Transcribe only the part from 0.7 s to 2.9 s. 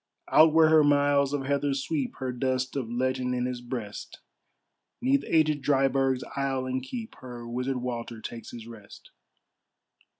miles of heather sweep, Her dust of